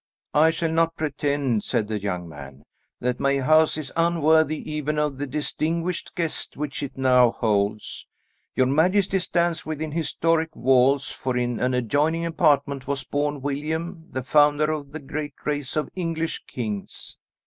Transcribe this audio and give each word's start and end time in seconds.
"I 0.33 0.49
shall 0.49 0.71
not 0.71 0.95
pretend," 0.95 1.63
said 1.63 1.87
the 1.87 2.01
young 2.01 2.27
man, 2.27 2.63
"that 3.01 3.19
my 3.19 3.37
house 3.37 3.77
is 3.77 3.93
unworthy 3.95 4.57
even 4.73 4.97
of 4.97 5.19
the 5.19 5.27
distinguished 5.27 6.15
guest 6.15 6.57
which 6.57 6.81
it 6.81 6.97
now 6.97 7.29
holds. 7.29 8.07
Your 8.55 8.65
majesty 8.65 9.19
stands 9.19 9.63
within 9.63 9.91
historic 9.91 10.55
walls, 10.55 11.11
for 11.11 11.37
in 11.37 11.59
an 11.59 11.75
adjoining 11.75 12.25
apartment 12.25 12.87
was 12.87 13.03
born 13.03 13.43
William, 13.43 14.07
the 14.09 14.23
founder 14.23 14.71
of 14.71 14.95
a 14.95 14.99
great 14.99 15.35
race 15.45 15.75
of 15.75 15.87
English 15.95 16.45
kings. 16.47 17.17